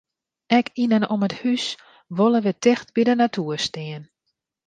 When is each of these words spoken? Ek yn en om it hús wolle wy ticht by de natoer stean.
Ek 0.59 0.67
yn 0.83 0.95
en 0.97 1.05
om 1.13 1.25
it 1.27 1.35
hús 1.39 1.65
wolle 2.17 2.39
wy 2.45 2.53
ticht 2.63 2.87
by 2.95 3.01
de 3.07 3.15
natoer 3.21 3.61
stean. 3.67 4.03